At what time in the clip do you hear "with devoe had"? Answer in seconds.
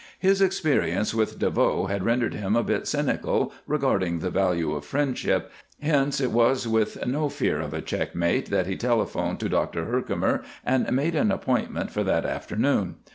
1.13-2.03